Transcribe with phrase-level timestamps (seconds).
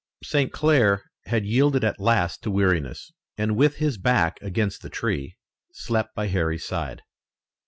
[0.23, 0.51] St.
[0.51, 5.37] Clair had yielded at last to weariness and with his back against the tree
[5.73, 7.03] slept by Harry's side.